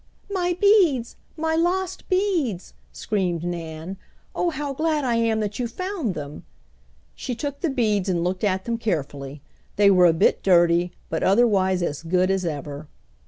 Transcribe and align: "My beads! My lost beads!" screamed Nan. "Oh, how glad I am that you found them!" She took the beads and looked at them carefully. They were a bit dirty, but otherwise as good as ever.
"My 0.31 0.57
beads! 0.59 1.15
My 1.37 1.55
lost 1.55 2.09
beads!" 2.09 2.73
screamed 2.91 3.43
Nan. 3.43 3.97
"Oh, 4.33 4.49
how 4.49 4.73
glad 4.73 5.05
I 5.05 5.13
am 5.17 5.41
that 5.41 5.59
you 5.59 5.67
found 5.67 6.15
them!" 6.15 6.43
She 7.13 7.35
took 7.35 7.59
the 7.59 7.69
beads 7.69 8.09
and 8.09 8.23
looked 8.23 8.43
at 8.43 8.65
them 8.65 8.79
carefully. 8.79 9.43
They 9.75 9.91
were 9.91 10.07
a 10.07 10.13
bit 10.13 10.41
dirty, 10.41 10.91
but 11.11 11.21
otherwise 11.21 11.83
as 11.83 12.01
good 12.01 12.31
as 12.31 12.45
ever. 12.45 12.87